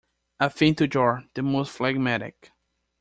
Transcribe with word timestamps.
A 0.39 0.49
thing 0.49 0.73
to 0.77 0.87
jar 0.87 1.25
the 1.35 1.43
most 1.43 1.77
phlegmatic. 1.77 2.51